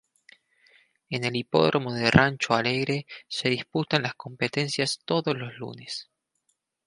En 1.11 1.25
el 1.25 1.35
Hipódromo 1.35 1.93
de 1.93 2.09
Rancho 2.09 2.55
Alegre 2.55 3.05
se 3.27 3.49
disputan 3.49 4.01
las 4.01 4.15
competencias 4.15 4.99
todos 5.05 5.37
los 5.37 5.53
lunes. 5.59 6.09